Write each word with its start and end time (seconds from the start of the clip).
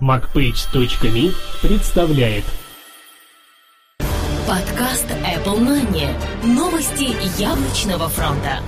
MacPage.me 0.00 1.32
представляет 1.62 2.44
Подкаст 4.46 5.06
Apple 5.06 5.60
Money. 5.60 6.12
Новости 6.44 7.14
яблочного 7.40 8.08
фронта. 8.08 8.58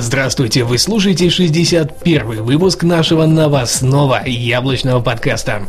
Здравствуйте, 0.00 0.62
вы 0.62 0.78
слушаете 0.78 1.28
61 1.28 2.44
выпуск 2.44 2.84
нашего 2.84 3.26
новостного 3.26 4.22
яблочного 4.24 5.00
подкаста. 5.00 5.62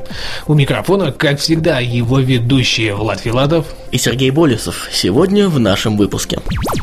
У 0.46 0.54
микрофона, 0.54 1.12
как 1.12 1.40
всегда, 1.40 1.80
его 1.80 2.20
ведущие 2.20 2.94
Влад 2.94 3.22
Филатов 3.22 3.66
и 3.90 3.98
Сергей 3.98 4.30
Болесов. 4.30 4.88
Сегодня 4.92 5.50
в 5.50 5.60
нашем 5.60 5.98
выпуске. 5.98 6.38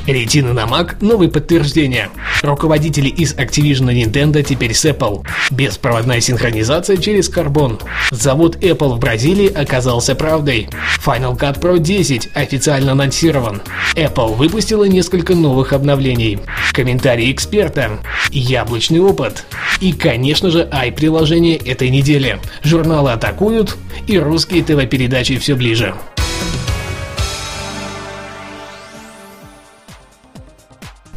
Ретина 0.08 0.52
на 0.52 0.64
Mac, 0.64 0.96
новые 1.00 1.30
подтверждения. 1.30 2.11
Руководители 2.43 3.08
из 3.08 3.34
Activision 3.34 3.94
и 3.94 4.02
Nintendo 4.02 4.42
теперь 4.42 4.74
с 4.74 4.84
Apple. 4.84 5.24
Беспроводная 5.52 6.20
синхронизация 6.20 6.96
через 6.96 7.30
Carbon. 7.30 7.80
Завод 8.10 8.57
Apple 8.57 8.96
в 8.96 8.99
Бразилии 8.99 9.52
оказался 9.52 10.16
правдой. 10.16 10.68
Final 11.04 11.38
Cut 11.38 11.60
Pro 11.60 11.79
10 11.79 12.30
официально 12.35 12.93
анонсирован. 12.93 13.63
Apple 13.94 14.35
выпустила 14.35 14.85
несколько 14.85 15.36
новых 15.36 15.72
обновлений. 15.72 16.40
Комментарии 16.72 17.36
эксперта. 17.36 18.00
Яблочный 18.31 19.00
опыт. 19.00 19.44
И, 19.81 19.93
конечно 19.93 20.50
же, 20.50 20.68
i-приложение 20.72 21.57
этой 21.57 21.90
недели. 21.90 22.40
Журналы 22.63 23.13
атакуют, 23.13 23.77
и 24.07 24.18
русские 24.18 24.64
ТВ-передачи 24.64 25.36
все 25.39 25.54
ближе. 25.54 25.94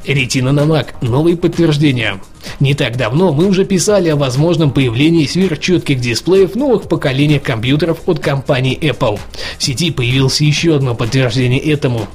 Ретина 0.06 0.52
на 0.52 0.62
Mac. 0.62 0.88
Новые 1.02 1.38
подтверждения. 1.38 2.20
Не 2.60 2.74
так 2.74 2.98
давно 2.98 3.32
мы 3.32 3.46
уже 3.46 3.64
писали 3.64 4.10
о 4.10 4.16
возможном 4.16 4.72
появлении 4.72 5.26
сверхчетких 5.26 6.00
дисплеев 6.00 6.56
новых 6.56 6.90
поколениях 6.90 7.44
компьютеров 7.44 8.00
от 8.08 8.20
компании 8.20 8.78
Apple. 8.78 9.20
В 9.58 9.64
сети 9.64 9.92
появилось 9.92 10.42
еще 10.42 10.76
одно 10.76 10.96
подтверждение 10.96 11.60
этому. 11.60 12.08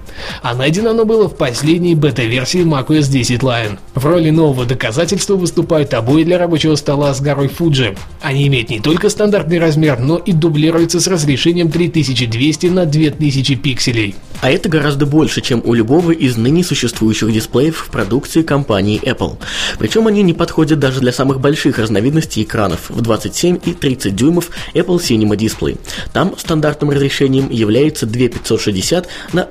А 0.42 0.54
найдено 0.54 0.90
оно 0.90 1.04
было 1.04 1.28
в 1.28 1.36
последней 1.36 1.94
бета-версии 1.94 2.64
macOS 2.64 3.10
10 3.10 3.40
Lion. 3.40 3.78
В 3.94 4.04
роли 4.06 4.30
нового 4.30 4.64
доказательства 4.64 5.36
выступают 5.36 5.94
обои 5.94 6.24
для 6.24 6.38
рабочего 6.38 6.76
стола 6.76 7.14
с 7.14 7.20
горой 7.20 7.48
Fuji. 7.48 7.96
Они 8.20 8.46
имеют 8.46 8.70
не 8.70 8.80
только 8.80 9.08
стандартный 9.08 9.58
размер, 9.58 9.98
но 9.98 10.16
и 10.18 10.32
дублируются 10.32 11.00
с 11.00 11.06
разрешением 11.06 11.70
3200 11.70 12.66
на 12.66 12.86
2000 12.86 13.54
пикселей. 13.56 14.14
А 14.40 14.50
это 14.50 14.68
гораздо 14.68 15.06
больше, 15.06 15.40
чем 15.40 15.62
у 15.64 15.72
любого 15.72 16.10
из 16.10 16.36
ныне 16.36 16.64
существующих 16.64 17.32
дисплеев 17.32 17.76
в 17.76 17.90
продукции 17.90 18.42
компании 18.42 19.00
Apple. 19.02 19.38
Причем 19.78 20.06
они 20.06 20.22
не 20.22 20.34
подходят 20.34 20.78
даже 20.78 21.00
для 21.00 21.12
самых 21.12 21.40
больших 21.40 21.78
разновидностей 21.78 22.42
экранов 22.42 22.90
в 22.90 23.00
27 23.00 23.58
и 23.64 23.72
30 23.72 24.14
дюймов 24.14 24.50
Apple 24.74 24.98
Cinema 24.98 25.36
Display. 25.36 25.78
Там 26.12 26.34
стандартным 26.36 26.90
разрешением 26.90 27.50
является 27.50 28.06
2560 28.06 29.08
на 29.32 29.42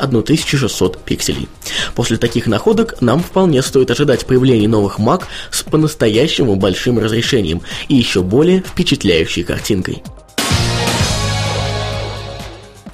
1600 0.53 0.99
пикселей. 1.03 1.47
После 1.95 2.17
таких 2.17 2.47
находок 2.47 3.01
нам 3.01 3.21
вполне 3.21 3.61
стоит 3.61 3.89
ожидать 3.91 4.25
появления 4.25 4.67
новых 4.67 4.99
Mac 4.99 5.23
с 5.51 5.63
по-настоящему 5.63 6.55
большим 6.55 6.99
разрешением 6.99 7.61
и 7.87 7.95
еще 7.95 8.21
более 8.21 8.61
впечатляющей 8.61 9.43
картинкой. 9.43 10.03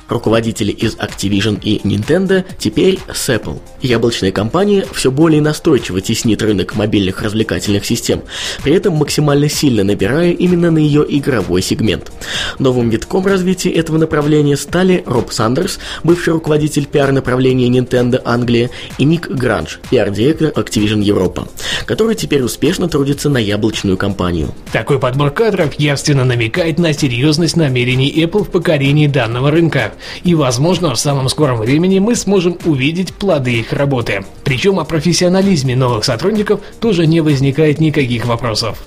Руководители 0.10 0.72
из 0.72 0.96
Activision 0.96 1.60
и 1.62 1.80
Nintendo 1.88 2.44
теперь 2.58 3.00
с 3.14 3.30
Apple. 3.30 3.60
Яблочная 3.82 4.32
компания 4.32 4.86
все 4.92 5.12
более 5.12 5.42
настойчиво 5.42 6.02
теснит 6.02 6.42
рынок 6.42 6.76
мобильных 6.76 7.22
развлекательных 7.22 7.86
систем, 7.86 8.24
при 8.64 8.74
этом 8.74 8.96
максимально 8.96 9.50
сильно 9.50 9.84
набирая 9.84 10.32
именно 10.32 10.72
на 10.72 10.80
ее 10.80 11.06
игровой 11.08 11.62
сегмент. 11.62 12.12
Новым 12.58 12.90
витком 12.90 13.26
развития 13.26 13.72
этого 13.72 13.98
направления 13.98 14.58
стали 14.58 15.04
Роб 15.06 15.32
Сандерс, 15.32 15.80
бывший 16.04 16.34
руководитель 16.34 16.86
пиар-направления 16.86 17.70
Nintendo 17.70 18.22
Англия, 18.26 18.70
и 18.98 19.06
Ник 19.06 19.30
Гранж, 19.30 19.80
пиар-директор 19.90 20.50
Activision 20.50 21.02
Европа, 21.02 21.48
который 21.86 22.16
теперь 22.16 22.42
успешно 22.42 22.90
трудится 22.90 23.30
на 23.30 23.38
яблочную 23.38 23.98
компанию. 23.98 24.54
Такой 24.72 25.00
подбор 25.00 25.32
кадров 25.32 25.74
явственно 25.76 26.26
намекает 26.26 26.80
на 26.80 26.94
серьезность 26.94 27.56
намерений 27.56 28.12
Apple 28.12 28.44
в 28.44 28.50
покорении 28.50 29.08
данного 29.08 29.52
рынка. 29.52 29.94
И, 30.24 30.36
возможно, 30.36 30.94
в 30.94 31.00
самом 31.00 31.30
скором 31.30 31.60
времени 31.60 32.00
мы 32.00 32.16
сможем 32.16 32.58
увидеть 32.66 33.14
плоды 33.14 33.60
их 33.60 33.74
работы. 33.74 34.26
Причем 34.44 34.80
о 34.80 34.86
профессионализме 34.86 35.76
новых 35.76 36.04
сотрудников 36.06 36.62
тоже 36.80 37.08
не 37.08 37.22
возникает 37.22 37.80
никаких 37.80 38.26
вопросов. 38.26 38.78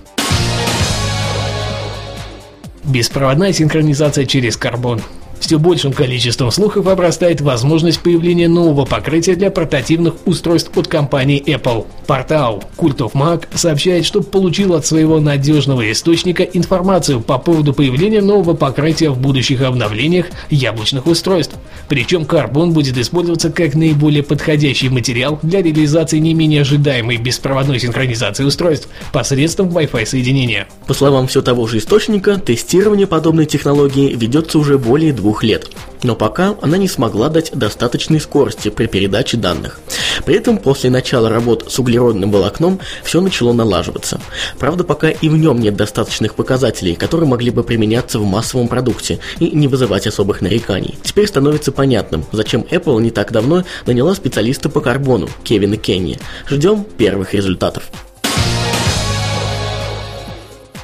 Беспроводная 2.84 3.52
синхронизация 3.52 4.26
через 4.26 4.56
карбон. 4.56 5.00
Все 5.42 5.58
большим 5.58 5.92
количеством 5.92 6.52
слухов 6.52 6.86
обрастает 6.86 7.40
возможность 7.40 7.98
появления 7.98 8.46
нового 8.46 8.84
покрытия 8.84 9.34
для 9.34 9.50
портативных 9.50 10.14
устройств 10.24 10.70
от 10.78 10.86
компании 10.86 11.42
Apple. 11.44 11.84
Портал 12.06 12.62
Cult 12.78 12.98
of 12.98 13.14
Mac 13.14 13.48
сообщает, 13.52 14.04
что 14.06 14.22
получил 14.22 14.72
от 14.72 14.86
своего 14.86 15.18
надежного 15.18 15.90
источника 15.90 16.44
информацию 16.44 17.20
по 17.20 17.38
поводу 17.38 17.74
появления 17.74 18.20
нового 18.20 18.54
покрытия 18.54 19.10
в 19.10 19.18
будущих 19.18 19.62
обновлениях 19.62 20.26
яблочных 20.48 21.06
устройств. 21.06 21.56
Причем 21.88 22.24
карбон 22.24 22.72
будет 22.72 22.96
использоваться 22.96 23.50
как 23.50 23.74
наиболее 23.74 24.22
подходящий 24.22 24.88
материал 24.88 25.38
для 25.42 25.62
реализации 25.62 26.18
не 26.18 26.34
менее 26.34 26.62
ожидаемой 26.62 27.16
беспроводной 27.16 27.78
синхронизации 27.78 28.44
устройств 28.44 28.88
посредством 29.12 29.68
Wi-Fi 29.68 30.06
соединения. 30.06 30.68
По 30.86 30.94
словам 30.94 31.26
все 31.26 31.42
того 31.42 31.66
же 31.66 31.78
источника, 31.78 32.38
тестирование 32.38 33.06
подобной 33.06 33.46
технологии 33.46 34.14
ведется 34.14 34.58
уже 34.58 34.78
более 34.78 35.12
двух 35.12 35.42
лет, 35.42 35.68
но 36.02 36.14
пока 36.14 36.56
она 36.62 36.76
не 36.76 36.88
смогла 36.88 37.28
дать 37.28 37.52
достаточной 37.52 38.20
скорости 38.20 38.68
при 38.68 38.86
передаче 38.86 39.36
данных. 39.36 39.80
При 40.24 40.36
этом 40.36 40.58
после 40.58 40.90
начала 40.90 41.28
работ 41.28 41.70
с 41.70 41.78
углеродным 41.78 42.30
волокном 42.30 42.80
все 43.02 43.20
начало 43.20 43.52
налаживаться. 43.52 44.20
Правда, 44.58 44.84
пока 44.84 45.10
и 45.10 45.28
в 45.28 45.36
нем 45.36 45.60
нет 45.60 45.76
достаточных 45.76 46.34
показателей, 46.34 46.94
которые 46.94 47.28
могли 47.28 47.50
бы 47.50 47.62
применяться 47.62 48.18
в 48.18 48.24
массовом 48.24 48.68
продукте 48.68 49.18
и 49.38 49.50
не 49.50 49.68
вызывать 49.68 50.06
особых 50.06 50.40
нареканий. 50.40 50.98
Теперь 51.02 51.26
становится 51.26 51.71
понятным, 51.72 52.24
зачем 52.32 52.62
Apple 52.62 53.00
не 53.00 53.10
так 53.10 53.32
давно 53.32 53.64
наняла 53.86 54.14
специалиста 54.14 54.68
по 54.68 54.80
карбону 54.80 55.28
Кевина 55.42 55.76
Кенни. 55.76 56.18
Ждем 56.48 56.84
первых 56.84 57.34
результатов. 57.34 57.90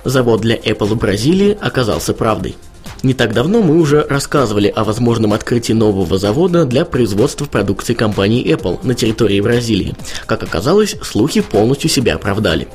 Завод 0.04 0.40
для 0.40 0.56
Apple 0.56 0.86
в 0.86 0.96
Бразилии 0.96 1.56
оказался 1.60 2.14
правдой. 2.14 2.56
Не 3.04 3.14
так 3.14 3.32
давно 3.32 3.62
мы 3.62 3.78
уже 3.78 4.04
рассказывали 4.08 4.66
о 4.74 4.82
возможном 4.82 5.32
открытии 5.32 5.72
нового 5.72 6.18
завода 6.18 6.64
для 6.64 6.84
производства 6.84 7.44
продукции 7.44 7.94
компании 7.94 8.44
Apple 8.44 8.80
на 8.82 8.94
территории 8.94 9.40
Бразилии. 9.40 9.94
Как 10.26 10.42
оказалось, 10.42 10.96
слухи 11.02 11.40
полностью 11.40 11.90
себя 11.90 12.16
оправдали. 12.16 12.66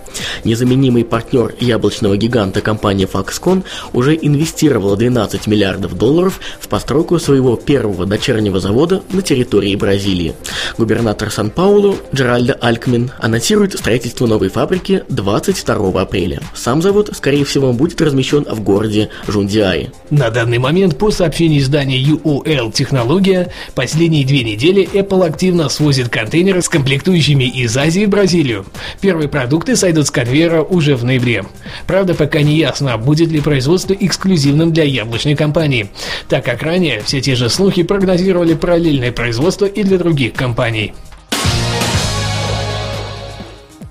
Незаменимый 0.45 1.03
партнер 1.03 1.53
яблочного 1.59 2.15
гиганта 2.15 2.61
компания 2.61 3.05
Foxconn 3.05 3.63
уже 3.91 4.15
инвестировала 4.15 4.95
12 4.95 5.45
миллиардов 5.47 5.97
долларов 5.97 6.39
в 6.61 6.69
постройку 6.69 7.19
своего 7.19 7.57
первого 7.57 8.05
дочернего 8.05 8.61
завода 8.61 9.03
на 9.11 9.21
территории 9.21 9.75
Бразилии. 9.75 10.35
Губернатор 10.77 11.31
Сан-Паулу 11.31 11.97
Джеральдо 12.15 12.53
Алькмин 12.53 13.11
анонсирует 13.19 13.73
строительство 13.77 14.25
новой 14.25 14.47
фабрики 14.47 15.03
22 15.09 16.01
апреля. 16.01 16.41
Сам 16.55 16.81
завод, 16.81 17.09
скорее 17.13 17.43
всего, 17.43 17.73
будет 17.73 18.01
размещен 18.01 18.45
в 18.49 18.61
городе 18.61 19.09
Жундиаи. 19.27 19.91
На 20.13 20.29
данный 20.29 20.59
момент, 20.59 20.99
по 20.99 21.09
сообщению 21.09 21.61
издания 21.61 21.99
UOL 21.99 22.71
Технология, 22.71 23.51
последние 23.73 24.23
две 24.23 24.43
недели 24.43 24.87
Apple 24.93 25.25
активно 25.25 25.69
свозит 25.69 26.09
контейнеры 26.09 26.61
с 26.61 26.69
комплектующими 26.69 27.45
из 27.45 27.75
Азии 27.75 28.05
в 28.05 28.09
Бразилию. 28.09 28.63
Первые 29.01 29.27
продукты 29.27 29.75
сойдут 29.75 30.05
с 30.05 30.11
конвейера 30.11 30.61
уже 30.61 30.95
в 30.95 31.03
ноябре. 31.03 31.45
Правда, 31.87 32.13
пока 32.13 32.43
не 32.43 32.57
ясно, 32.57 32.95
будет 32.99 33.31
ли 33.31 33.41
производство 33.41 33.93
эксклюзивным 33.93 34.71
для 34.71 34.83
яблочной 34.83 35.35
компании, 35.35 35.89
так 36.29 36.45
как 36.45 36.61
ранее 36.61 37.01
все 37.03 37.19
те 37.19 37.33
же 37.33 37.49
слухи 37.49 37.81
прогнозировали 37.81 38.53
параллельное 38.53 39.11
производство 39.11 39.65
и 39.65 39.81
для 39.81 39.97
других 39.97 40.33
компаний. 40.33 40.93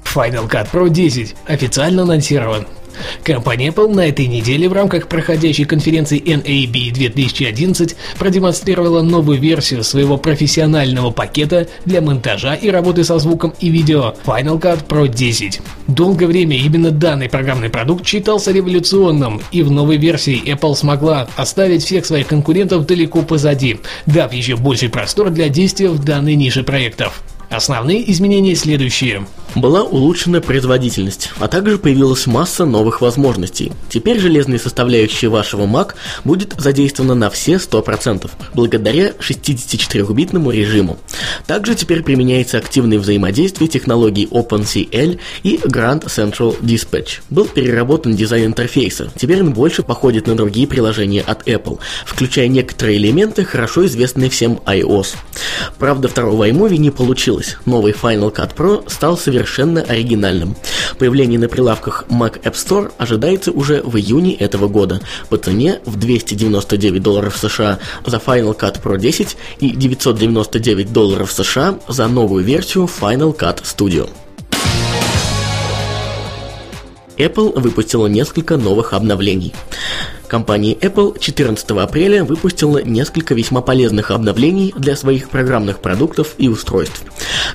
Final 0.04 0.48
Cut 0.48 0.68
Pro 0.70 0.88
10 0.88 1.34
официально 1.48 2.02
анонсирован. 2.02 2.64
Компания 3.24 3.68
Apple 3.68 3.94
на 3.94 4.08
этой 4.08 4.26
неделе 4.26 4.68
в 4.68 4.72
рамках 4.72 5.08
проходящей 5.08 5.64
конференции 5.64 6.20
NAB 6.20 6.92
2011 6.92 7.96
продемонстрировала 8.18 9.02
новую 9.02 9.38
версию 9.38 9.84
своего 9.84 10.16
профессионального 10.16 11.10
пакета 11.10 11.68
для 11.84 12.00
монтажа 12.00 12.54
и 12.54 12.70
работы 12.70 13.04
со 13.04 13.18
звуком 13.18 13.54
и 13.60 13.68
видео 13.68 14.14
Final 14.24 14.60
Cut 14.60 14.86
Pro 14.86 15.08
10. 15.08 15.60
Долгое 15.88 16.26
время 16.26 16.56
именно 16.56 16.90
данный 16.90 17.28
программный 17.28 17.68
продукт 17.68 18.06
считался 18.06 18.52
революционным, 18.52 19.40
и 19.50 19.62
в 19.62 19.70
новой 19.70 19.96
версии 19.96 20.42
Apple 20.44 20.74
смогла 20.74 21.28
оставить 21.36 21.84
всех 21.84 22.06
своих 22.06 22.26
конкурентов 22.26 22.86
далеко 22.86 23.22
позади, 23.22 23.80
дав 24.06 24.32
еще 24.32 24.56
больший 24.56 24.88
простор 24.88 25.30
для 25.30 25.48
действия 25.48 25.88
в 25.88 26.02
данной 26.02 26.36
нише 26.36 26.62
проектов. 26.62 27.22
Основные 27.52 28.10
изменения 28.10 28.56
следующие. 28.56 29.26
Была 29.54 29.82
улучшена 29.82 30.40
производительность, 30.40 31.30
а 31.38 31.46
также 31.46 31.76
появилась 31.76 32.26
масса 32.26 32.64
новых 32.64 33.02
возможностей. 33.02 33.70
Теперь 33.90 34.18
железные 34.18 34.58
составляющие 34.58 35.30
вашего 35.30 35.66
Mac 35.66 35.92
будет 36.24 36.54
задействована 36.56 37.14
на 37.14 37.28
все 37.28 37.56
100%, 37.56 38.30
благодаря 38.54 39.10
64-битному 39.10 40.50
режиму. 40.50 40.96
Также 41.46 41.74
теперь 41.74 42.02
применяется 42.02 42.56
активное 42.56 42.98
взаимодействие 42.98 43.68
технологий 43.68 44.26
OpenCL 44.30 45.20
и 45.42 45.56
Grand 45.56 46.06
Central 46.06 46.58
Dispatch. 46.62 47.20
Был 47.28 47.44
переработан 47.44 48.16
дизайн 48.16 48.46
интерфейса, 48.46 49.10
теперь 49.14 49.42
он 49.42 49.52
больше 49.52 49.82
походит 49.82 50.26
на 50.26 50.34
другие 50.34 50.66
приложения 50.66 51.20
от 51.20 51.46
Apple, 51.46 51.78
включая 52.06 52.48
некоторые 52.48 52.96
элементы, 52.96 53.44
хорошо 53.44 53.84
известные 53.84 54.30
всем 54.30 54.60
iOS. 54.64 55.16
Правда, 55.78 56.08
второго 56.08 56.48
iMovie 56.48 56.78
не 56.78 56.90
получилось. 56.90 57.41
Новый 57.66 57.92
Final 57.92 58.34
Cut 58.34 58.54
Pro 58.54 58.88
стал 58.88 59.16
совершенно 59.16 59.82
оригинальным. 59.82 60.56
Появление 60.98 61.38
на 61.38 61.48
прилавках 61.48 62.04
Mac 62.08 62.42
App 62.42 62.54
Store 62.54 62.92
ожидается 62.98 63.50
уже 63.52 63.82
в 63.82 63.96
июне 63.96 64.34
этого 64.34 64.68
года 64.68 65.00
по 65.28 65.36
цене 65.36 65.80
в 65.84 65.98
299 65.98 67.02
долларов 67.02 67.36
США 67.36 67.78
за 68.06 68.16
Final 68.16 68.56
Cut 68.58 68.82
Pro 68.82 68.98
10 68.98 69.36
и 69.60 69.70
999 69.70 70.92
долларов 70.92 71.32
США 71.32 71.78
за 71.88 72.08
новую 72.08 72.44
версию 72.44 72.88
Final 73.00 73.36
Cut 73.36 73.62
Studio. 73.62 74.08
Apple 77.16 77.58
выпустила 77.60 78.06
несколько 78.06 78.56
новых 78.56 78.92
обновлений. 78.92 79.54
Компания 80.32 80.72
Apple 80.72 81.18
14 81.18 81.70
апреля 81.72 82.24
выпустила 82.24 82.78
несколько 82.78 83.34
весьма 83.34 83.60
полезных 83.60 84.10
обновлений 84.10 84.72
для 84.76 84.96
своих 84.96 85.28
программных 85.28 85.80
продуктов 85.80 86.34
и 86.38 86.48
устройств. 86.48 87.04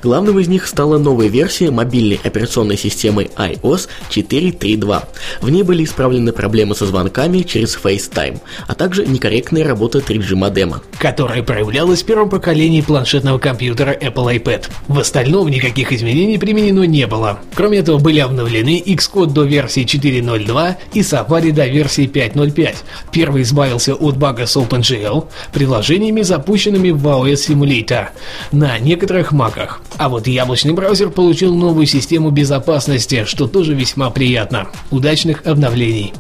Главным 0.04 0.40
из 0.40 0.48
них 0.48 0.68
стала 0.68 0.98
новая 0.98 1.28
версия 1.28 1.72
мобильной 1.72 2.20
операционной 2.24 2.78
системы 2.78 3.30
iOS 3.36 3.88
4.3.2. 4.10 5.04
В 5.42 5.50
ней 5.50 5.64
были 5.64 5.84
исправлены 5.84 6.32
проблемы 6.32 6.76
со 6.76 6.86
звонками 6.86 7.40
через 7.42 7.78
FaceTime, 7.82 8.40
а 8.68 8.76
также 8.76 9.08
некорректная 9.08 9.64
работа 9.64 10.00
3G 10.00 10.36
модема. 10.36 10.82
Которая 11.00 11.42
проявлялась 11.42 12.04
в 12.04 12.06
первом 12.06 12.30
поколении 12.30 12.82
планшетного 12.82 13.40
компьютера 13.40 13.94
Apple 13.94 14.40
iPad. 14.44 14.70
В 14.88 15.00
остальном 15.00 15.48
никаких 15.48 15.92
изменений 15.92 16.38
применено 16.38 16.84
не 16.84 17.08
было. 17.08 17.40
Кроме 17.56 17.80
этого 17.80 17.98
были 17.98 18.20
обновлены 18.20 18.84
Xcode 18.86 19.32
до 19.32 19.44
версии 19.44 19.84
4.0.2 19.84 20.76
и 20.94 21.00
Safari 21.00 21.52
до 21.52 21.66
версии 21.66 22.08
5.0.5 22.08 22.68
5. 22.68 22.84
Первый 23.12 23.42
избавился 23.44 23.96
от 23.96 24.18
бага 24.18 24.46
с 24.46 24.58
OpenGL 24.58 25.28
приложениями, 25.54 26.22
запущенными 26.22 26.90
в 26.90 27.06
iOS 27.08 27.48
Simulator 27.48 28.08
на 28.52 28.78
некоторых 28.80 29.32
маках. 29.58 29.82
А 29.98 30.10
вот 30.10 30.28
яблочный 30.28 30.74
браузер 30.74 31.10
получил 31.10 31.56
новую 31.56 31.86
систему 31.86 32.30
безопасности, 32.30 33.26
что 33.26 33.48
тоже 33.48 33.74
весьма 33.74 34.10
приятно. 34.10 34.68
Удачных 34.92 35.46
обновлений. 35.46 36.14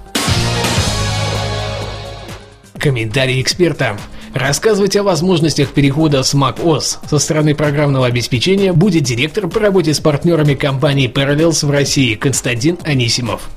Комментарий 2.77 3.41
эксперта. 3.41 3.97
Рассказывать 4.33 4.95
о 4.95 5.03
возможностях 5.03 5.69
перехода 5.69 6.21
с 6.21 6.35
macOS 6.35 6.97
со 7.09 7.17
стороны 7.17 7.55
программного 7.55 8.05
обеспечения 8.05 8.71
будет 8.71 9.03
директор 9.03 9.47
по 9.47 9.59
работе 9.59 9.93
с 9.93 9.99
партнерами 9.99 10.53
компании 10.53 11.11
Parallels 11.11 11.65
в 11.65 11.71
России 11.71 12.13
Константин 12.13 12.77
Анисимов. 12.83 13.49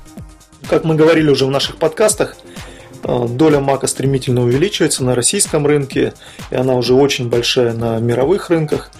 Как 0.67 0.83
мы 0.83 0.95
говорили 0.95 1.29
уже 1.29 1.45
в 1.45 1.51
наших 1.51 1.75
подкастах, 1.75 2.35
Э, 3.03 3.27
доля 3.27 3.59
мака 3.59 3.87
стремительно 3.87 4.43
увеличивается 4.43 5.03
на 5.03 5.15
российском 5.15 5.65
рынке, 5.65 6.13
и 6.49 6.55
она 6.55 6.75
уже 6.75 6.93
очень 6.93 7.29
большая 7.29 7.73
на 7.73 7.99
мировых 7.99 8.49
рынках. 8.49 8.91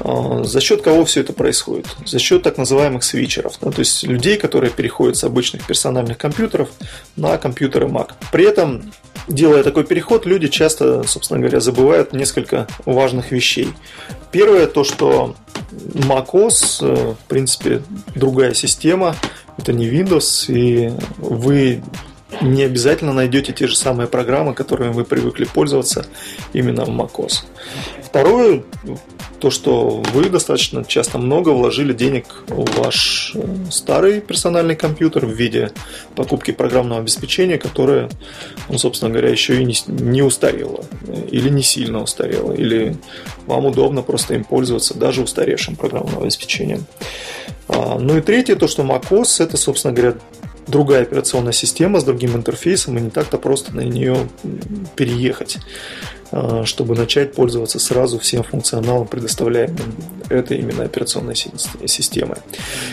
Э, 0.00 0.42
за 0.44 0.60
счет 0.60 0.82
кого 0.82 1.04
все 1.04 1.20
это 1.20 1.32
происходит? 1.32 1.86
За 2.04 2.18
счет 2.18 2.42
так 2.42 2.58
называемых 2.58 3.02
свитчеров, 3.02 3.54
ну, 3.60 3.70
то 3.70 3.80
есть 3.80 4.04
людей, 4.04 4.36
которые 4.36 4.70
переходят 4.70 5.16
с 5.16 5.24
обычных 5.24 5.66
персональных 5.66 6.18
компьютеров 6.18 6.70
на 7.16 7.36
компьютеры 7.38 7.86
Mac. 7.86 8.12
При 8.32 8.44
этом, 8.44 8.92
делая 9.26 9.62
такой 9.62 9.84
переход, 9.84 10.26
люди 10.26 10.48
часто, 10.48 11.02
собственно 11.04 11.40
говоря, 11.40 11.60
забывают 11.60 12.12
несколько 12.12 12.66
важных 12.84 13.32
вещей. 13.32 13.68
Первое 14.30 14.66
то, 14.66 14.84
что 14.84 15.36
macOS, 15.72 16.78
э, 16.80 17.14
в 17.14 17.28
принципе, 17.28 17.82
другая 18.14 18.54
система, 18.54 19.16
это 19.56 19.72
не 19.72 19.88
Windows, 19.88 20.52
и 20.52 20.92
вы 21.18 21.82
не 22.40 22.62
обязательно 22.62 23.12
найдете 23.12 23.52
те 23.52 23.66
же 23.66 23.76
самые 23.76 24.06
программы, 24.06 24.54
которыми 24.54 24.92
вы 24.92 25.04
привыкли 25.04 25.44
пользоваться 25.44 26.06
именно 26.52 26.84
в 26.84 26.90
macOS. 26.90 27.44
Второе, 28.04 28.62
то, 29.40 29.50
что 29.50 30.02
вы 30.12 30.28
достаточно 30.28 30.84
часто 30.84 31.18
много 31.18 31.50
вложили 31.50 31.92
денег 31.92 32.26
в 32.48 32.64
ваш 32.78 33.32
э, 33.34 33.40
старый 33.70 34.20
персональный 34.20 34.76
компьютер 34.76 35.26
в 35.26 35.30
виде 35.30 35.70
покупки 36.14 36.50
программного 36.50 37.00
обеспечения, 37.00 37.58
которое, 37.58 38.08
ну, 38.68 38.78
собственно 38.78 39.10
говоря, 39.10 39.30
еще 39.30 39.60
и 39.60 39.64
не, 39.64 39.76
не 39.86 40.22
устарело, 40.22 40.84
или 41.30 41.48
не 41.48 41.62
сильно 41.62 42.02
устарело, 42.02 42.52
или 42.52 42.96
вам 43.46 43.66
удобно 43.66 44.02
просто 44.02 44.34
им 44.34 44.44
пользоваться 44.44 44.94
даже 44.94 45.22
устаревшим 45.22 45.76
программным 45.76 46.22
обеспечением. 46.22 46.84
А, 47.68 47.98
ну 47.98 48.16
и 48.18 48.20
третье, 48.20 48.56
то, 48.56 48.66
что 48.66 48.82
macOS 48.82 49.42
это, 49.42 49.56
собственно 49.56 49.94
говоря, 49.94 50.14
другая 50.68 51.02
операционная 51.02 51.52
система 51.52 52.00
с 52.00 52.04
другим 52.04 52.36
интерфейсом, 52.36 52.98
и 52.98 53.00
не 53.00 53.10
так-то 53.10 53.38
просто 53.38 53.74
на 53.74 53.80
нее 53.80 54.28
переехать, 54.96 55.58
чтобы 56.64 56.94
начать 56.94 57.34
пользоваться 57.34 57.78
сразу 57.78 58.18
всем 58.18 58.42
функционалом, 58.42 59.06
предоставляемым 59.06 59.94
этой 60.28 60.58
именно 60.58 60.84
операционной 60.84 61.34
системой. 61.34 62.36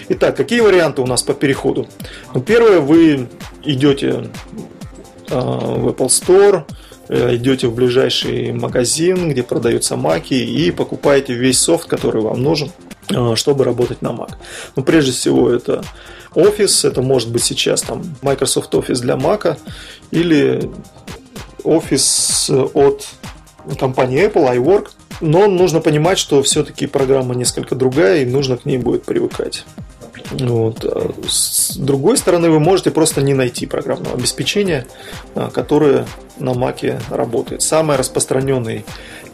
Итак, 0.10 0.38
какие 0.38 0.62
варианты 0.62 1.02
у 1.02 1.06
нас 1.06 1.22
по 1.22 1.34
переходу? 1.34 1.88
Ну, 2.34 2.42
первое, 2.42 2.80
вы 2.80 3.28
идете 3.64 4.30
а, 5.30 5.40
в 5.40 5.88
Apple 5.90 6.08
Store, 6.08 6.64
э, 7.10 7.36
идете 7.36 7.68
в 7.68 7.76
ближайший 7.76 8.52
магазин, 8.52 9.30
где 9.30 9.44
продаются 9.44 9.96
маки, 9.96 10.34
и 10.34 10.72
покупаете 10.72 11.34
весь 11.34 11.60
софт, 11.60 11.88
который 11.88 12.22
вам 12.22 12.42
нужен, 12.42 12.72
а, 13.14 13.36
чтобы 13.36 13.64
работать 13.64 14.02
на 14.02 14.10
Mac. 14.10 14.34
Ну, 14.76 14.84
прежде 14.84 15.12
всего, 15.12 15.50
это 15.50 15.84
Office, 16.36 16.88
это 16.88 17.02
может 17.02 17.32
быть 17.32 17.44
сейчас 17.44 17.82
там 17.82 18.04
Microsoft 18.22 18.74
Office 18.74 19.02
для 19.02 19.16
Mac 19.16 19.58
или 20.12 20.70
Office 21.66 22.72
от 22.74 23.08
компании 23.80 24.26
Apple, 24.26 24.56
iWork. 24.58 24.90
Но 25.22 25.48
нужно 25.48 25.80
понимать, 25.80 26.18
что 26.18 26.44
все-таки 26.44 26.88
программа 26.88 27.36
несколько 27.36 27.76
другая, 27.76 28.22
и 28.22 28.26
нужно 28.26 28.58
к 28.58 28.66
ней 28.66 28.78
будет 28.78 29.06
привыкать. 29.06 29.66
Вот. 30.32 30.84
А 30.84 31.14
с 31.28 31.76
другой 31.78 32.18
стороны, 32.18 32.50
вы 32.50 32.60
можете 32.60 32.92
просто 32.92 33.22
не 33.22 33.34
найти 33.34 33.66
программного 33.66 34.16
обеспечения, 34.16 34.88
а, 35.36 35.50
которое 35.50 36.06
на 36.38 36.52
Mac 36.52 37.00
работает. 37.10 37.62
Самый 37.62 37.98
распространенный 37.98 38.86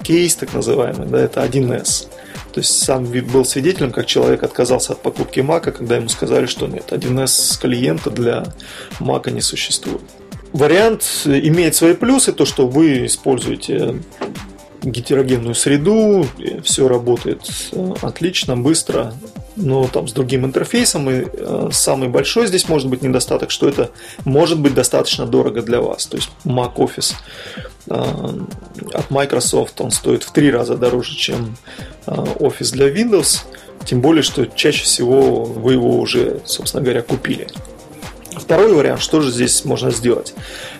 кейс, 0.03 0.35
так 0.35 0.53
называемый, 0.53 1.07
да, 1.07 1.19
это 1.19 1.41
1С. 1.43 2.07
То 2.53 2.59
есть 2.59 2.83
сам 2.83 3.05
был 3.05 3.45
свидетелем, 3.45 3.91
как 3.91 4.05
человек 4.05 4.43
отказался 4.43 4.93
от 4.93 5.01
покупки 5.01 5.39
Мака, 5.39 5.71
когда 5.71 5.95
ему 5.95 6.09
сказали, 6.09 6.47
что 6.47 6.67
нет, 6.67 6.91
1С 6.91 7.59
клиента 7.59 8.09
для 8.09 8.43
Мака 9.00 9.31
не 9.31 9.41
существует. 9.41 10.01
Вариант 10.53 11.03
имеет 11.25 11.75
свои 11.75 11.93
плюсы, 11.93 12.34
то, 12.34 12.46
что 12.46 12.67
вы 12.67 13.05
используете 13.05 14.01
гетерогенную 14.84 15.55
среду, 15.55 16.25
все 16.63 16.88
работает 16.88 17.41
э, 17.72 17.93
отлично, 18.01 18.58
быстро, 18.58 19.13
но 19.55 19.88
там 19.88 20.08
с 20.08 20.13
другим 20.13 20.46
интерфейсом. 20.46 21.10
И 21.10 21.25
э, 21.31 21.70
самый 21.72 22.10
большой 22.10 22.48
здесь 22.48 22.67
может 22.67 22.89
быть 22.89 23.01
недостаток, 23.01 23.51
что 23.51 23.67
это 23.67 23.91
может 24.25 24.60
быть 24.60 24.74
достаточно 24.74 25.25
дорого 25.25 25.62
для 25.62 25.81
вас. 25.81 26.08
То 26.08 26.17
есть 26.17 26.29
Mac 26.46 26.75
Office 26.75 27.13
э, 27.88 28.03
от 28.93 29.12
Microsoft 29.12 29.79
он 29.81 29.91
стоит 29.91 30.24
в 30.24 30.31
три 30.31 30.51
раза 30.51 30.75
дороже, 30.75 31.15
чем 31.15 31.58
э, 32.08 32.12
Office 32.12 32.72
для 32.72 32.89
Windows. 32.89 33.41
Тем 33.86 34.01
более, 34.01 34.24
что 34.24 34.46
чаще 34.46 34.84
всего 34.84 35.43
вы 35.43 35.74
его 35.74 36.00
уже, 36.00 36.41
собственно 36.46 36.84
говоря, 36.84 37.01
купили. 37.01 37.48
Второй 38.35 38.73
вариант, 38.73 39.01
что 39.01 39.21
же 39.21 39.31
здесь 39.31 39.65
можно 39.65 39.91
сделать? 39.91 40.33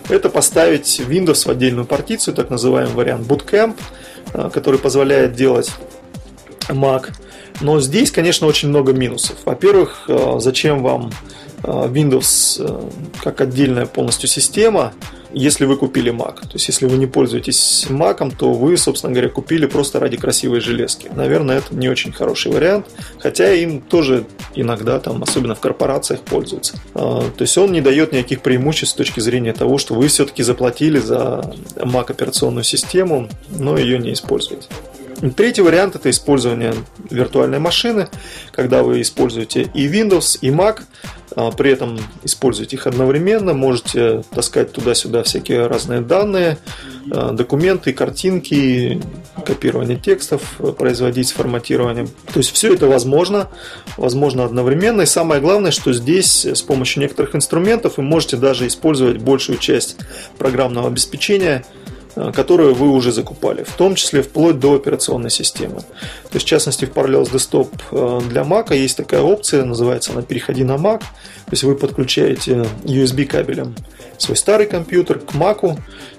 Это 0.08 0.28
поставить 0.28 1.00
Windows 1.00 1.46
в 1.46 1.50
отдельную 1.50 1.86
партицию, 1.86 2.34
так 2.34 2.50
называемый 2.50 2.94
вариант 2.94 3.26
Bootcamp, 3.26 3.78
э, 4.34 4.50
который 4.52 4.78
позволяет 4.78 5.34
делать 5.34 5.70
Mac 6.68 7.10
но 7.60 7.80
здесь, 7.80 8.10
конечно, 8.10 8.46
очень 8.46 8.68
много 8.68 8.92
минусов. 8.92 9.36
Во-первых, 9.44 10.04
э, 10.08 10.36
зачем 10.38 10.82
вам 10.82 11.12
Windows 11.62 12.56
э, 12.58 12.90
как 13.22 13.40
отдельная 13.40 13.86
полностью 13.86 14.28
система, 14.28 14.92
если 15.34 15.64
вы 15.64 15.76
купили 15.76 16.12
Mac. 16.12 16.40
То 16.40 16.54
есть, 16.54 16.68
если 16.68 16.86
вы 16.86 16.98
не 16.98 17.06
пользуетесь 17.06 17.86
Mac, 17.88 18.34
то 18.36 18.52
вы, 18.52 18.76
собственно 18.76 19.12
говоря, 19.12 19.30
купили 19.30 19.66
просто 19.66 19.98
ради 19.98 20.16
красивой 20.16 20.60
железки. 20.60 21.10
Наверное, 21.14 21.58
это 21.58 21.74
не 21.74 21.88
очень 21.88 22.12
хороший 22.12 22.52
вариант, 22.52 22.86
хотя 23.18 23.52
им 23.52 23.80
тоже 23.80 24.26
иногда, 24.54 25.00
там, 25.00 25.22
особенно 25.22 25.54
в 25.54 25.60
корпорациях, 25.60 26.20
пользуются. 26.20 26.74
То 26.92 27.32
есть, 27.38 27.56
он 27.56 27.72
не 27.72 27.80
дает 27.80 28.12
никаких 28.12 28.42
преимуществ 28.42 28.92
с 28.92 28.96
точки 28.96 29.20
зрения 29.20 29.54
того, 29.54 29.78
что 29.78 29.94
вы 29.94 30.08
все-таки 30.08 30.42
заплатили 30.42 30.98
за 30.98 31.54
Mac 31.76 32.10
операционную 32.10 32.64
систему, 32.64 33.30
но 33.48 33.78
ее 33.78 33.98
не 33.98 34.12
используете. 34.12 34.68
Третий 35.36 35.62
вариант– 35.62 35.94
это 35.96 36.10
использование 36.10 36.74
виртуальной 37.08 37.60
машины, 37.60 38.08
когда 38.50 38.82
вы 38.82 39.00
используете 39.00 39.70
и 39.72 39.86
Windows, 39.86 40.36
и 40.40 40.50
Mac, 40.50 40.80
при 41.56 41.70
этом 41.70 41.98
используете 42.24 42.76
их 42.76 42.86
одновременно, 42.86 43.54
можете 43.54 44.22
таскать 44.34 44.72
туда-сюда 44.72 45.22
всякие 45.22 45.66
разные 45.66 46.00
данные, 46.00 46.58
а, 47.10 47.32
документы, 47.32 47.92
картинки, 47.92 49.00
копирование 49.44 49.96
текстов, 49.96 50.42
производить 50.78 51.28
с 51.28 51.32
форматированием. 51.32 52.08
То 52.32 52.38
есть 52.38 52.52
все 52.52 52.74
это 52.74 52.86
возможно, 52.86 53.48
возможно 53.96 54.44
одновременно. 54.44 55.02
И 55.02 55.06
самое 55.06 55.40
главное, 55.40 55.70
что 55.70 55.92
здесь 55.92 56.44
с 56.44 56.62
помощью 56.62 57.02
некоторых 57.02 57.34
инструментов 57.34 57.96
вы 57.96 58.02
можете 58.02 58.36
даже 58.36 58.66
использовать 58.66 59.18
большую 59.18 59.58
часть 59.58 59.96
программного 60.38 60.88
обеспечения– 60.88 61.64
которую 62.14 62.74
вы 62.74 62.88
уже 62.90 63.12
закупали, 63.12 63.62
в 63.62 63.72
том 63.74 63.94
числе 63.94 64.22
вплоть 64.22 64.58
до 64.58 64.74
операционной 64.74 65.30
системы. 65.30 65.80
То 65.80 66.34
есть, 66.34 66.46
в 66.46 66.48
частности, 66.48 66.84
в 66.84 66.90
Parallels 66.90 67.32
Desktop 67.32 67.70
э, 67.90 68.20
для 68.28 68.42
Mac 68.42 68.74
есть 68.76 68.96
такая 68.96 69.22
опция, 69.22 69.64
называется 69.64 70.12
она 70.12 70.22
«Переходи 70.22 70.64
на 70.64 70.76
Mac». 70.76 71.00
То 71.00 71.52
есть, 71.52 71.64
вы 71.64 71.74
подключаете 71.74 72.66
USB 72.84 73.24
кабелем 73.24 73.74
свой 74.18 74.36
старый 74.36 74.66
компьютер 74.66 75.18
к 75.18 75.34
Mac, 75.34 75.78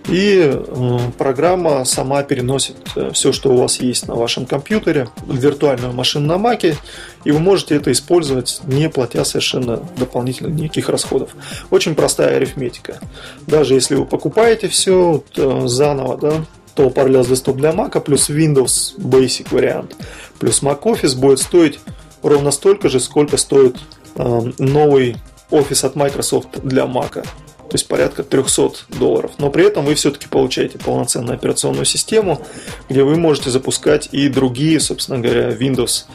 и 0.10 0.52
э, 0.54 0.98
программа 1.18 1.86
сама 1.86 2.24
переносит 2.24 2.76
все, 3.14 3.32
что 3.32 3.54
у 3.54 3.58
вас 3.58 3.80
есть 3.80 4.08
на 4.08 4.16
вашем 4.16 4.46
компьютере, 4.46 5.08
в 5.18 5.36
виртуальную 5.36 5.94
машину 5.94 6.28
на 6.28 6.34
Mac, 6.34 6.76
и 7.24 7.32
вы 7.32 7.40
можете 7.40 7.76
это 7.76 7.92
использовать, 7.92 8.62
не 8.66 8.90
платя 8.90 9.24
совершенно 9.24 9.78
дополнительно 9.98 10.48
никаких 10.48 10.90
расходов. 10.90 11.32
Очень 11.70 11.96
простая 11.96 12.38
арифметика. 12.38 13.00
Даже 13.48 13.76
если 13.76 13.96
вы 13.96 14.06
покупаете 14.06 14.68
все 14.68 15.24
заново, 15.36 16.18
да, 16.18 16.34
то 16.76 16.88
Parallels 16.88 17.30
Desktop 17.30 17.54
для 17.54 17.72
Mac 17.72 18.00
плюс 18.02 18.30
Windows 18.30 18.98
Basic 18.98 19.48
вариант 19.52 19.96
плюс 20.40 20.62
Mac 20.62 20.82
Office 20.82 21.16
будет 21.16 21.40
стоить 21.40 21.80
ровно 22.22 22.52
столько 22.52 22.90
же, 22.90 23.00
сколько 23.00 23.38
стоит 23.38 23.78
э, 24.16 24.42
новый 24.58 25.18
Office 25.52 25.86
от 25.86 25.96
Microsoft 25.96 26.62
для 26.64 26.84
Mac. 26.84 27.26
То 27.70 27.76
есть 27.76 27.88
порядка 27.88 28.24
300 28.24 28.72
долларов. 29.00 29.32
Но 29.38 29.50
при 29.50 29.66
этом 29.66 29.86
вы 29.86 29.96
все-таки 29.96 30.28
получаете 30.28 30.78
полноценную 30.78 31.36
операционную 31.36 31.86
систему, 31.86 32.42
где 32.90 33.04
вы 33.04 33.16
можете 33.16 33.50
запускать 33.50 34.10
и 34.12 34.30
другие, 34.30 34.80
собственно 34.80 35.20
говоря, 35.20 35.50
Windows 35.50 36.06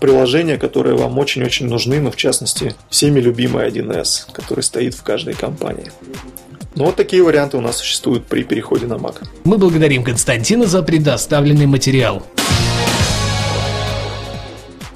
приложения, 0.00 0.56
которые 0.56 0.96
вам 0.96 1.18
очень-очень 1.18 1.66
нужны, 1.66 2.00
но 2.00 2.10
в 2.10 2.16
частности 2.16 2.74
всеми 2.90 3.20
любимый 3.20 3.68
1С, 3.68 4.32
который 4.32 4.62
стоит 4.62 4.94
в 4.94 5.02
каждой 5.02 5.34
компании. 5.34 5.92
Ну 6.74 6.86
вот 6.86 6.96
такие 6.96 7.22
варианты 7.22 7.56
у 7.56 7.60
нас 7.60 7.76
существуют 7.76 8.26
при 8.26 8.42
переходе 8.42 8.86
на 8.86 8.94
Mac. 8.94 9.22
Мы 9.44 9.58
благодарим 9.58 10.02
Константина 10.02 10.66
за 10.66 10.82
предоставленный 10.82 11.66
материал. 11.66 12.24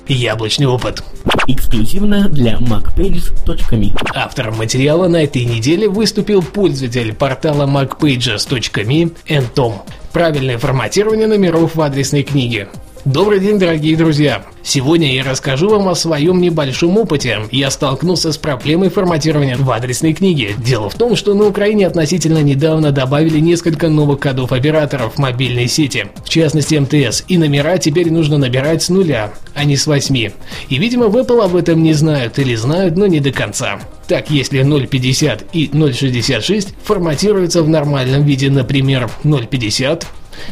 Яблочный 0.09 0.67
опыт. 0.67 1.05
Эксклюзивно 1.47 2.31
для 2.31 2.55
macpages.me 2.55 3.95
Автором 4.15 4.57
материала 4.57 5.07
на 5.07 5.25
этой 5.25 5.45
неделе 5.45 5.87
выступил 5.87 6.43
пользователь 6.43 7.15
портала 7.15 7.67
macpages.me 7.67 9.15
Энтом. 9.27 9.75
Правильное 10.13 10.57
форматирование 10.57 11.27
номеров 11.27 11.75
в 11.75 11.83
адресной 11.83 12.23
книге. 12.23 12.69
Добрый 13.05 13.39
день, 13.39 13.59
дорогие 13.59 13.97
друзья! 13.97 14.45
Сегодня 14.69 15.15
я 15.15 15.25
расскажу 15.25 15.71
вам 15.71 15.89
о 15.89 15.95
своем 15.95 16.43
небольшом 16.43 16.99
опыте. 16.99 17.39
Я 17.51 17.71
столкнулся 17.71 18.33
с 18.33 18.37
проблемой 18.37 18.91
форматирования 18.91 19.57
в 19.57 19.71
адресной 19.71 20.13
книге. 20.13 20.51
Дело 20.59 20.91
в 20.91 20.95
том, 20.95 21.17
что 21.17 21.33
на 21.33 21.47
Украине 21.47 21.87
относительно 21.87 22.43
недавно 22.43 22.93
добавили 22.93 23.39
несколько 23.39 23.89
новых 23.89 24.21
кодов 24.21 24.53
операторов 24.53 25.17
мобильной 25.17 25.69
сети, 25.69 26.09
в 26.23 26.29
частности 26.29 26.75
МТС, 26.75 27.25
и 27.29 27.39
номера 27.39 27.79
теперь 27.79 28.13
нужно 28.13 28.37
набирать 28.37 28.83
с 28.83 28.91
нуля, 28.91 29.33
а 29.55 29.65
не 29.65 29.79
с 29.79 29.87
восьми. 29.87 30.33
И 30.69 30.77
видимо 30.77 31.07
в 31.07 31.17
Apple 31.17 31.43
об 31.43 31.57
этом 31.57 31.83
не 31.83 31.95
знают 31.95 32.39
или 32.39 32.55
знают, 32.55 32.95
но 32.95 33.07
не 33.07 33.21
до 33.21 33.33
конца. 33.33 33.81
Так, 34.07 34.29
если 34.29 34.61
0.50 34.61 35.47
и 35.55 35.69
0.66 35.69 36.75
форматируются 36.85 37.63
в 37.63 37.71
нормальном 37.71 38.23
виде, 38.23 38.51
например, 38.51 39.09
0.50, 39.25 40.05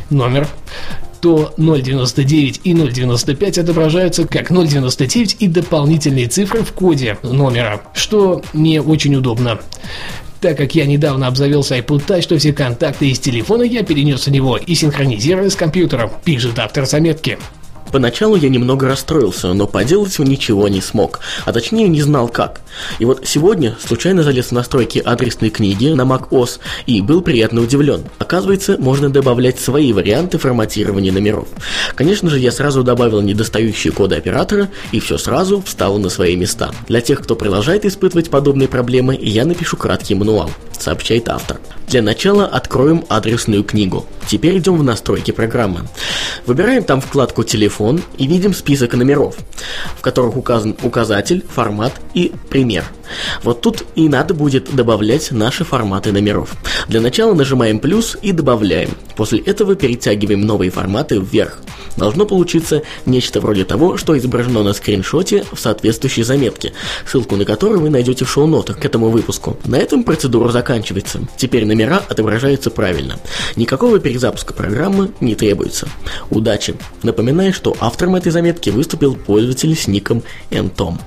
номер, 0.08 0.49
то 1.20 1.54
0.99 1.56 2.61
и 2.64 2.75
0.95 2.75 3.61
отображаются 3.61 4.26
как 4.26 4.50
0.99 4.50 5.37
и 5.38 5.49
дополнительные 5.49 6.26
цифры 6.28 6.62
в 6.62 6.73
коде 6.73 7.18
номера, 7.23 7.82
что 7.94 8.42
не 8.52 8.80
очень 8.80 9.14
удобно. 9.16 9.58
Так 10.40 10.58
как 10.58 10.75
я 10.75 10.87
недавно 10.87 11.26
обзавелся 11.26 11.78
iPod 11.78 12.06
Touch, 12.06 12.28
то 12.28 12.38
все 12.38 12.52
контакты 12.52 13.08
из 13.08 13.18
телефона 13.18 13.62
я 13.62 13.82
перенес 13.82 14.26
в 14.26 14.30
него 14.30 14.56
и 14.56 14.75
синхронизирую 14.75 15.50
с 15.50 15.56
компьютером, 15.56 16.11
пишет 16.25 16.58
автор 16.58 16.87
заметки. 16.87 17.38
Поначалу 17.92 18.37
я 18.37 18.49
немного 18.49 18.88
расстроился, 18.88 19.54
но 19.54 19.66
поделать 19.66 20.18
ничего 20.18 20.68
не 20.68 20.80
смог, 20.80 21.20
а 21.44 21.52
точнее 21.52 21.88
не 21.88 22.02
знал 22.02 22.28
как. 22.28 22.61
И 22.99 23.04
вот 23.04 23.26
сегодня 23.26 23.76
случайно 23.85 24.23
залез 24.23 24.47
в 24.47 24.52
настройки 24.52 25.02
адресной 25.04 25.50
книги 25.50 25.88
на 25.88 26.02
macOS 26.02 26.59
и 26.87 27.00
был 27.00 27.23
приятно 27.23 27.62
удивлен. 27.62 28.04
Оказывается, 28.18 28.76
можно 28.78 29.11
добавлять 29.11 29.59
свои 29.61 29.92
варианты 29.92 30.38
форматирования 30.38 31.12
номеров. 31.12 31.49
Конечно 31.95 32.30
же, 32.30 32.38
я 32.38 32.52
сразу 32.52 32.83
добавил 32.83 33.21
недостающие 33.21 33.92
коды 33.92 34.16
оператора, 34.16 34.68
и 34.92 35.00
все 35.00 35.18
сразу 35.18 35.62
встало 35.62 35.99
на 35.99 36.09
свои 36.09 36.37
места. 36.37 36.71
Для 36.88 37.00
тех, 37.00 37.23
кто 37.23 37.37
продолжает 37.37 37.85
испытывать 37.85 38.30
подобные 38.30 38.68
проблемы, 38.68 39.18
я 39.21 39.45
напишу 39.45 39.76
краткий 39.76 40.14
мануал, 40.14 40.50
сообщает 40.78 41.28
автор. 41.28 41.59
Для 41.88 42.02
начала 42.02 42.47
откроем 42.47 43.04
адресную 43.09 43.62
книгу. 43.62 44.06
Теперь 44.26 44.59
идем 44.59 44.76
в 44.76 44.83
настройки 44.83 45.30
программы. 45.30 45.83
Выбираем 46.45 46.83
там 46.83 47.00
вкладку 47.00 47.45
«Телефон» 47.45 48.02
и 48.18 48.26
видим 48.26 48.54
список 48.54 48.95
номеров, 48.95 49.37
в 49.97 50.00
которых 50.00 50.37
указан 50.37 50.76
указатель, 50.83 51.45
формат 51.49 51.92
и 52.12 52.33
пример. 52.66 52.85
Вот 53.44 53.61
тут 53.61 53.85
и 53.94 54.08
надо 54.08 54.35
будет 54.35 54.75
добавлять 54.75 55.30
наши 55.30 55.64
форматы 55.64 56.11
номеров. 56.11 56.54
Для 56.88 57.00
начала 57.00 57.32
нажимаем 57.32 57.78
плюс 57.78 58.16
и 58.20 58.32
добавляем. 58.32 58.90
После 59.16 59.38
этого 59.38 59.76
перетягиваем 59.76 60.40
новые 60.40 60.73
форматы 60.73 61.20
вверх. 61.20 61.61
Должно 61.96 62.26
получиться 62.26 62.82
нечто 63.06 63.40
вроде 63.40 63.64
того, 63.64 63.96
что 63.96 64.18
изображено 64.18 64.62
на 64.62 64.73
скриншоте 64.73 65.44
в 65.52 65.58
соответствующей 65.58 66.25
заметке, 66.25 66.73
ссылку 67.06 67.37
на 67.37 67.44
которую 67.44 67.80
вы 67.80 67.88
найдете 67.88 68.25
в 68.25 68.30
шоу-нотах 68.30 68.80
к 68.80 68.85
этому 68.85 69.08
выпуску. 69.08 69.56
На 69.64 69.76
этом 69.76 70.02
процедура 70.02 70.50
заканчивается. 70.50 71.20
Теперь 71.37 71.64
номера 71.64 72.02
отображаются 72.08 72.70
правильно. 72.70 73.18
Никакого 73.54 74.00
перезапуска 74.00 74.52
программы 74.52 75.12
не 75.20 75.37
требуется. 75.37 75.88
Удачи! 76.30 76.75
Напоминаю, 77.02 77.54
что 77.54 77.76
автором 77.80 78.16
этой 78.16 78.32
заметки 78.32 78.70
выступил 78.70 79.14
пользователь 79.14 79.75
с 79.75 79.87
ником 79.87 80.23
Entom. 80.50 80.99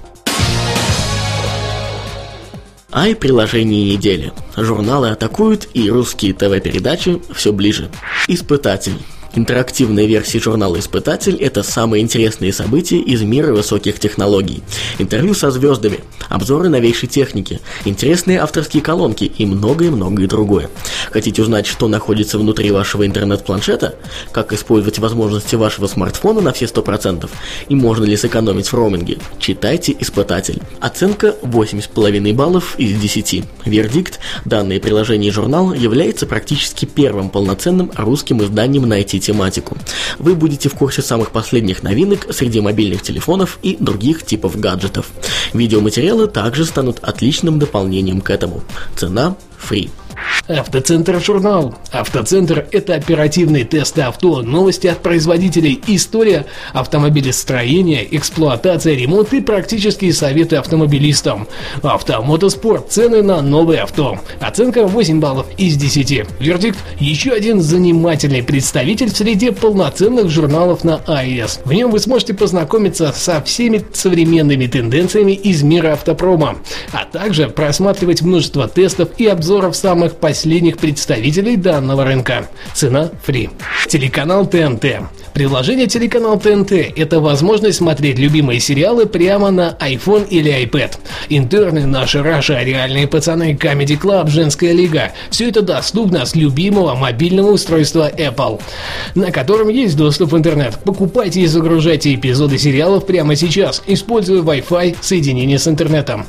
Ай 3.01 3.15
приложение 3.15 3.93
недели. 3.93 4.33
Журналы 4.57 5.11
атакуют 5.11 5.69
и 5.73 5.89
русские 5.89 6.33
ТВ-передачи 6.33 7.21
все 7.33 7.53
ближе. 7.53 7.89
Испытатель. 8.27 8.97
Интерактивная 9.35 10.05
версия 10.05 10.39
журнала 10.39 10.77
«Испытатель»– 10.77 11.35
это 11.39 11.63
самые 11.63 12.03
интересные 12.03 12.51
события 12.51 12.97
из 12.97 13.21
мира 13.21 13.53
высоких 13.53 13.99
технологий. 13.99 14.63
Интервью 14.97 15.33
со 15.33 15.49
звездами, 15.49 16.01
обзоры 16.27 16.67
новейшей 16.67 17.07
техники, 17.07 17.61
интересные 17.85 18.41
авторские 18.41 18.83
колонки 18.83 19.23
и 19.23 19.45
многое-многое 19.45 20.27
другое. 20.27 20.69
Хотите 21.11 21.41
узнать, 21.41 21.67
что 21.67 21.87
находится 21.87 22.37
внутри 22.37 22.71
вашего 22.71 23.05
интернет-планшета? 23.05 23.95
Как 24.31 24.53
использовать 24.53 24.99
возможности 24.99 25.55
вашего 25.55 25.87
смартфона 25.87 26.41
на 26.41 26.53
все 26.53 26.65
100%? 26.65 27.29
И 27.69 27.75
можно 27.75 28.05
ли 28.05 28.15
сэкономить 28.17 28.67
в 28.67 28.73
роуминге? 28.73 29.17
Читайте 29.39 29.95
«Испытатель». 29.99 30.61
Оценка 30.79 31.35
8,5 31.41 32.33
баллов 32.33 32.75
из 32.77 32.99
10. 32.99 33.43
Вердикт– 33.65 34.19
данное 34.45 34.79
приложение 34.79 35.31
журнал 35.31 35.73
является 35.73 36.25
практически 36.25 36.85
первым 36.85 37.29
полноценным 37.29 37.91
русским 37.95 38.43
изданием 38.43 38.87
на 38.87 38.99
IT 38.99 39.19
тематику. 39.19 39.77
Вы 40.17 40.35
будете 40.35 40.69
в 40.69 40.75
курсе 40.75 41.01
самых 41.01 41.31
последних 41.31 41.83
новинок 41.83 42.27
среди 42.33 42.61
мобильных 42.61 43.01
телефонов 43.01 43.59
и 43.61 43.77
других 43.79 44.25
типов 44.25 44.59
гаджетов. 44.59 45.07
Видеоматериалы 45.53 46.27
также 46.27 46.65
станут 46.65 46.99
отличным 47.01 47.59
дополнением 47.59 48.21
к 48.21 48.29
этому. 48.29 48.63
Цена– 48.95 49.35
free. 49.59 49.89
Автоцентр 50.47 51.21
журнал. 51.21 51.75
Автоцентр– 51.91 52.65
это 52.71 52.95
оперативные 52.95 53.65
тесты 53.65 54.01
авто, 54.01 54.41
новости 54.41 54.87
от 54.87 55.01
производителей, 55.03 55.79
история 55.87 56.45
автомобилестроения, 56.73 58.07
эксплуатация, 58.09 58.95
ремонт 58.95 59.31
и 59.33 59.41
практические 59.41 60.11
советы 60.11 60.55
автомобилистам. 60.55 61.47
Автомотоспорт. 61.83 62.91
Цены 62.91 63.21
на 63.21 63.41
новые 63.41 63.81
авто. 63.81 64.19
Оценка 64.39 64.87
8 64.87 65.19
баллов 65.19 65.45
из 65.57 65.77
10. 65.77 66.25
Вердикт– 66.39 66.79
еще 66.99 67.31
один 67.31 67.61
занимательный 67.61 68.41
представитель 68.41 69.11
в 69.11 69.17
среде 69.17 69.51
полноценных 69.51 70.29
журналов 70.29 70.83
на 70.83 70.95
АЭС. 71.05 71.59
В 71.63 71.73
нем 71.73 71.91
вы 71.91 71.99
сможете 71.99 72.33
познакомиться 72.33 73.13
со 73.15 73.41
всеми 73.43 73.85
современными 73.93 74.65
тенденциями 74.65 75.33
из 75.33 75.61
мира 75.61 75.93
автопрома, 75.93 76.57
а 76.91 77.05
также 77.05 77.49
просматривать 77.49 78.23
множество 78.23 78.67
тестов 78.67 79.09
и 79.17 79.27
обзоров 79.27 79.48
самых 79.49 79.75
самых 79.75 80.15
последних 80.17 80.77
представителей 80.77 81.57
данного 81.57 82.05
рынка. 82.05 82.47
Цена 82.73 83.09
free. 83.25 83.49
Телеканал 83.87 84.45
ТНТ. 84.45 84.85
Приложение 85.33 85.87
телеканал 85.87 86.39
ТНТ– 86.39 86.71
это 86.95 87.19
возможность 87.19 87.77
смотреть 87.77 88.19
любимые 88.19 88.59
сериалы 88.59 89.05
прямо 89.05 89.51
на 89.51 89.77
iPhone 89.79 90.27
или 90.27 90.51
iPad. 90.65 90.97
Интерны, 91.29 91.85
наши 91.85 92.21
Раша, 92.21 92.61
реальные 92.61 93.07
пацаны, 93.07 93.53
Comedy 93.53 93.99
Club, 93.99 94.29
Женская 94.29 94.73
лига– 94.73 95.13
все 95.29 95.49
это 95.49 95.61
доступно 95.61 96.25
с 96.25 96.35
любимого 96.35 96.95
мобильного 96.95 97.51
устройства 97.51 98.11
Apple, 98.11 98.61
на 99.15 99.31
котором 99.31 99.69
есть 99.69 99.95
доступ 99.95 100.33
в 100.33 100.37
интернет. 100.37 100.77
Покупайте 100.83 101.41
и 101.41 101.47
загружайте 101.47 102.13
эпизоды 102.13 102.57
сериалов 102.57 103.05
прямо 103.05 103.35
сейчас, 103.35 103.81
используя 103.87 104.41
Wi-Fi 104.41 104.97
соединение 105.01 105.57
с 105.57 105.67
интернетом. 105.67 106.25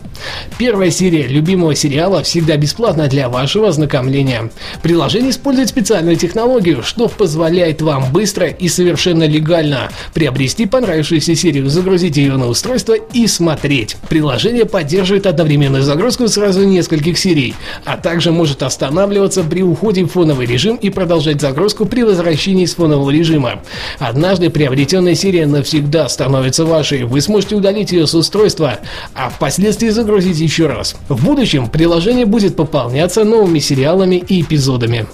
Первая 0.58 0.90
серия 0.90 1.26
любимого 1.26 1.74
сериала 1.74 2.22
всегда 2.22 2.56
бесплатна 2.56 3.08
для 3.10 3.28
вашего 3.28 3.68
ознакомления. 3.68 4.50
Приложение 4.82 5.30
использует 5.30 5.68
специальную 5.68 6.16
технологию, 6.16 6.82
что 6.82 7.08
позволяет 7.08 7.82
вам 7.82 8.10
быстро 8.12 8.46
и 8.46 8.68
совершенно 8.68 9.24
легально 9.24 9.90
приобрести 10.14 10.64
понравившуюся 10.64 11.34
серию, 11.34 11.68
загрузить 11.68 12.16
ее 12.16 12.36
на 12.36 12.48
устройство 12.48 12.94
и 12.94 13.26
смотреть. 13.26 13.96
Приложение 14.08 14.64
поддерживает 14.64 15.26
одновременную 15.26 15.82
загрузку 15.82 16.28
сразу 16.28 16.64
нескольких 16.64 17.18
серий, 17.18 17.54
а 17.84 17.96
также 17.96 18.32
может 18.32 18.62
останавливаться 18.62 19.42
при 19.42 19.62
уходе 19.62 20.04
в 20.04 20.08
фоновый 20.08 20.46
режим 20.46 20.76
и 20.76 20.88
продолжать 20.88 21.40
загрузку 21.40 21.84
при 21.84 22.04
возвращении 22.04 22.64
с 22.64 22.74
фонового 22.74 23.10
режима. 23.10 23.62
Однажды 23.98 24.50
приобретенная 24.50 25.14
серия 25.14 25.46
навсегда 25.46 26.08
становится 26.08 26.64
вашей. 26.64 27.04
Вы 27.04 27.20
сможете 27.20 27.56
удалить 27.56 27.92
ее 27.92 28.06
с 28.06 28.14
устройства, 28.14 28.78
а 29.14 29.28
впоследствии 29.30 29.88
загрузить 29.88 30.38
еще 30.38 30.66
раз. 30.66 30.94
В 31.08 31.24
будущем 31.24 31.68
приложение 31.68 32.26
будет 32.26 32.56
пополняться 33.00 33.24
новыми 33.24 33.60
сериалами 33.60 34.16
и 34.16 34.42
эпизодами. 34.42 35.06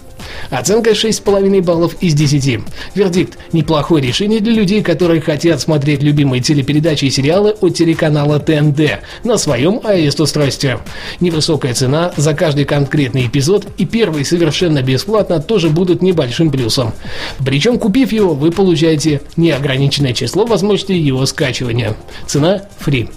Оценка 0.50 0.90
6,5 0.90 1.62
баллов 1.62 1.96
из 2.00 2.14
10. 2.14 2.60
Вердикт– 2.94 3.38
неплохое 3.52 4.02
решение 4.02 4.40
для 4.40 4.52
людей, 4.52 4.82
которые 4.82 5.20
хотят 5.20 5.60
смотреть 5.60 6.02
любимые 6.02 6.42
телепередачи 6.42 7.06
и 7.06 7.10
сериалы 7.10 7.50
от 7.60 7.74
телеканала 7.74 8.38
ТНД 8.38 9.00
на 9.24 9.38
своем 9.38 9.80
iOS-устройстве. 9.82 10.80
Невысокая 11.20 11.74
цена 11.74 12.12
за 12.16 12.34
каждый 12.34 12.64
конкретный 12.64 13.26
эпизод 13.26 13.66
и 13.78 13.84
первый 13.84 14.24
совершенно 14.24 14.82
бесплатно 14.82 15.40
тоже 15.40 15.68
будут 15.70 16.02
небольшим 16.02 16.50
плюсом. 16.50 16.92
Причем, 17.44 17.78
купив 17.78 18.12
его, 18.12 18.34
вы 18.34 18.50
получаете 18.50 19.22
неограниченное 19.36 20.12
число 20.12 20.46
возможностей 20.46 20.98
его 20.98 21.26
скачивания. 21.26 21.96
Цена– 22.26 22.62
free. 22.84 23.08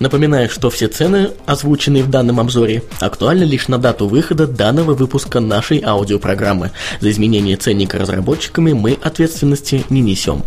Напоминаю, 0.00 0.48
что 0.48 0.70
все 0.70 0.88
цены, 0.88 1.30
озвученные 1.46 2.02
в 2.02 2.10
данном 2.10 2.40
обзоре, 2.40 2.82
актуальны 3.00 3.44
лишь 3.44 3.68
на 3.68 3.78
дату 3.78 4.06
выхода 4.06 4.46
данного 4.46 4.94
выпуска 4.94 5.40
нашей 5.40 5.82
аудиопрограммы. 5.84 6.70
За 7.00 7.10
изменение 7.10 7.56
ценника 7.56 7.98
разработчиками 7.98 8.72
мы 8.72 8.98
ответственности 9.02 9.84
не 9.90 10.00
несем. 10.00 10.42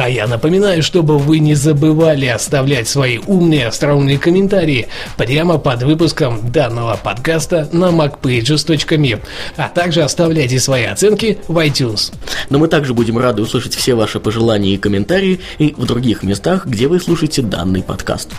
А 0.00 0.08
я 0.08 0.26
напоминаю, 0.26 0.82
чтобы 0.82 1.18
вы 1.18 1.40
не 1.40 1.54
забывали 1.54 2.24
оставлять 2.24 2.88
свои 2.88 3.18
умные 3.18 3.66
остроумные 3.66 4.16
комментарии 4.16 4.88
прямо 5.18 5.58
под 5.58 5.82
выпуском 5.82 6.50
данного 6.50 6.96
подкаста 6.96 7.68
на 7.70 7.90
macpages.me, 7.90 9.20
а 9.58 9.68
также 9.68 10.00
оставляйте 10.00 10.58
свои 10.58 10.84
оценки 10.84 11.36
в 11.48 11.58
iTunes. 11.58 12.14
Но 12.48 12.58
мы 12.58 12.68
также 12.68 12.94
будем 12.94 13.18
рады 13.18 13.42
услышать 13.42 13.74
все 13.74 13.94
ваши 13.94 14.20
пожелания 14.20 14.72
и 14.72 14.78
комментарии 14.78 15.40
и 15.58 15.74
в 15.76 15.84
других 15.84 16.22
местах, 16.22 16.64
где 16.64 16.88
вы 16.88 16.98
слушаете 16.98 17.42
данный 17.42 17.82
подкаст. 17.82 18.30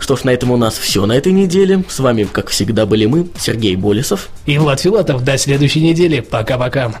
Что 0.00 0.16
ж, 0.16 0.24
на 0.24 0.30
этом 0.30 0.50
у 0.50 0.56
нас 0.56 0.76
все 0.76 1.06
на 1.06 1.12
этой 1.12 1.30
неделе. 1.30 1.84
С 1.88 2.00
вами, 2.00 2.24
как 2.24 2.48
всегда, 2.48 2.84
были 2.84 3.06
мы, 3.06 3.28
Сергей 3.38 3.76
Болесов 3.76 4.28
и 4.44 4.58
Влад 4.58 4.80
Филатов. 4.80 5.22
До 5.22 5.38
следующей 5.38 5.82
недели. 5.82 6.18
Пока-пока. 6.18 7.00